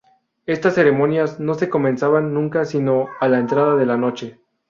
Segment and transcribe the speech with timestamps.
[0.47, 4.39] Estas ceremonias no se comenzaban nunca sino a la entrada de la noche.